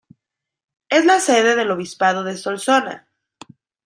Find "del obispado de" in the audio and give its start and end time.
1.55-2.35